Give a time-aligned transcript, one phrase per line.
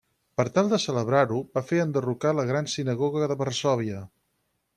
[0.39, 4.03] Per tal de celebrar-ho va fer enderrocar la gran sinagoga de Varsòvia.